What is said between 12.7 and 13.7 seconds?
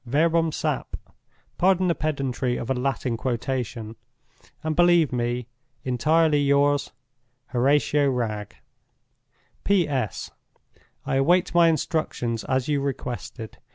requested.